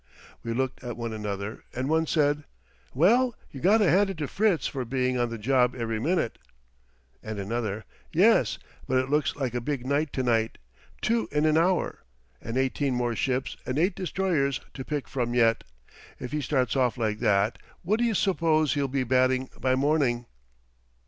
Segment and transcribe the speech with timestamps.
[0.41, 2.45] We looked at one another, and one said:
[2.91, 6.39] "Well, you got to hand it to Fritz for being on the job every minute."
[7.21, 10.57] And another: "Yes, but it looks like a big night to night.
[11.03, 12.01] Two in an hour!
[12.41, 15.63] And eighteen more ships and eight destroyers to pick from yet!
[16.19, 20.25] If he starts off like that, what d'y' s'pose he'll be batting by morning?"